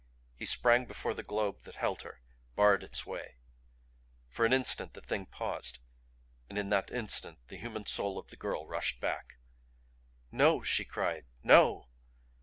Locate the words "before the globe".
0.87-1.61